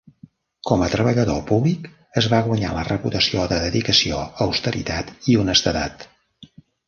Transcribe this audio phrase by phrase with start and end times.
[0.67, 1.83] Com a treballador públic,
[2.21, 6.09] es va guanyar la reputació de dedicació, austeritat i honestedat.